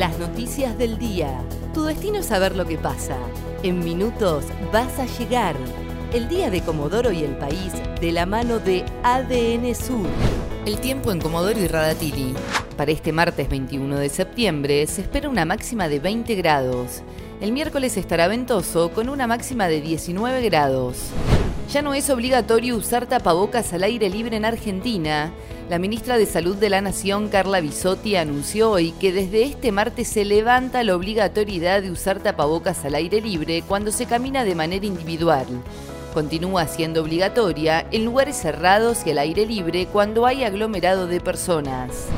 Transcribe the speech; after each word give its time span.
Las 0.00 0.18
noticias 0.18 0.78
del 0.78 0.96
día. 0.96 1.42
Tu 1.74 1.84
destino 1.84 2.20
es 2.20 2.26
saber 2.26 2.56
lo 2.56 2.64
que 2.64 2.78
pasa. 2.78 3.18
En 3.62 3.80
minutos 3.80 4.46
vas 4.72 4.98
a 4.98 5.04
llegar. 5.04 5.54
El 6.14 6.26
día 6.26 6.48
de 6.48 6.62
Comodoro 6.62 7.12
y 7.12 7.22
el 7.22 7.36
país 7.36 7.74
de 8.00 8.10
la 8.10 8.24
mano 8.24 8.60
de 8.60 8.82
ADN 9.02 9.74
Sur. 9.74 10.06
El 10.64 10.80
tiempo 10.80 11.12
en 11.12 11.20
Comodoro 11.20 11.60
y 11.60 11.66
Radatili. 11.66 12.32
Para 12.78 12.92
este 12.92 13.12
martes 13.12 13.50
21 13.50 13.98
de 13.98 14.08
septiembre 14.08 14.86
se 14.86 15.02
espera 15.02 15.28
una 15.28 15.44
máxima 15.44 15.86
de 15.86 15.98
20 15.98 16.34
grados. 16.34 17.02
El 17.42 17.52
miércoles 17.52 17.98
estará 17.98 18.26
ventoso 18.26 18.92
con 18.92 19.10
una 19.10 19.26
máxima 19.26 19.68
de 19.68 19.82
19 19.82 20.40
grados. 20.48 21.10
Ya 21.72 21.82
no 21.82 21.94
es 21.94 22.10
obligatorio 22.10 22.76
usar 22.76 23.06
tapabocas 23.06 23.72
al 23.72 23.84
aire 23.84 24.10
libre 24.10 24.36
en 24.36 24.44
Argentina. 24.44 25.30
La 25.68 25.78
ministra 25.78 26.18
de 26.18 26.26
Salud 26.26 26.56
de 26.56 26.68
la 26.68 26.80
Nación, 26.80 27.28
Carla 27.28 27.60
Bisotti, 27.60 28.16
anunció 28.16 28.72
hoy 28.72 28.90
que 28.90 29.12
desde 29.12 29.44
este 29.44 29.70
martes 29.70 30.08
se 30.08 30.24
levanta 30.24 30.82
la 30.82 30.96
obligatoriedad 30.96 31.80
de 31.80 31.92
usar 31.92 32.18
tapabocas 32.18 32.84
al 32.84 32.96
aire 32.96 33.20
libre 33.20 33.62
cuando 33.68 33.92
se 33.92 34.06
camina 34.06 34.42
de 34.42 34.56
manera 34.56 34.84
individual. 34.84 35.46
Continúa 36.12 36.66
siendo 36.66 37.02
obligatoria 37.02 37.86
en 37.92 38.04
lugares 38.04 38.34
cerrados 38.34 39.06
y 39.06 39.12
al 39.12 39.18
aire 39.18 39.46
libre 39.46 39.86
cuando 39.86 40.26
hay 40.26 40.42
aglomerado 40.42 41.06
de 41.06 41.20
personas. 41.20 42.08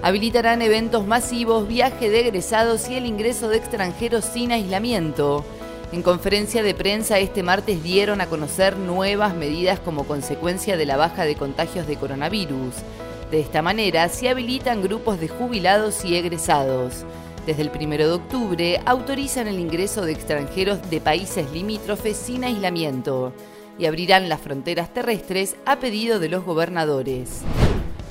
Habilitarán 0.00 0.62
eventos 0.62 1.06
masivos, 1.06 1.68
viaje 1.68 2.08
de 2.08 2.20
egresados 2.20 2.88
y 2.88 2.94
el 2.94 3.04
ingreso 3.04 3.50
de 3.50 3.58
extranjeros 3.58 4.24
sin 4.24 4.52
aislamiento. 4.52 5.44
En 5.92 6.02
conferencia 6.02 6.64
de 6.64 6.74
prensa 6.74 7.20
este 7.20 7.44
martes 7.44 7.80
dieron 7.82 8.20
a 8.20 8.26
conocer 8.26 8.76
nuevas 8.76 9.36
medidas 9.36 9.78
como 9.78 10.04
consecuencia 10.04 10.76
de 10.76 10.84
la 10.84 10.96
baja 10.96 11.24
de 11.24 11.36
contagios 11.36 11.86
de 11.86 11.96
coronavirus. 11.96 12.74
De 13.30 13.38
esta 13.38 13.62
manera 13.62 14.08
se 14.08 14.28
habilitan 14.28 14.82
grupos 14.82 15.20
de 15.20 15.28
jubilados 15.28 16.04
y 16.04 16.16
egresados. 16.16 17.04
Desde 17.46 17.62
el 17.62 17.70
1 17.70 17.98
de 17.98 18.10
octubre 18.10 18.80
autorizan 18.84 19.46
el 19.46 19.60
ingreso 19.60 20.04
de 20.04 20.12
extranjeros 20.12 20.90
de 20.90 21.00
países 21.00 21.52
limítrofes 21.52 22.16
sin 22.16 22.42
aislamiento 22.42 23.32
y 23.78 23.86
abrirán 23.86 24.28
las 24.28 24.40
fronteras 24.40 24.92
terrestres 24.92 25.54
a 25.66 25.78
pedido 25.78 26.18
de 26.18 26.28
los 26.28 26.44
gobernadores. 26.44 27.42